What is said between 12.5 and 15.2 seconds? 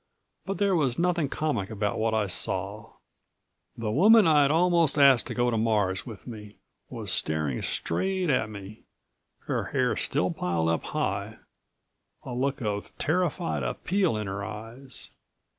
of terrified appeal in her eyes.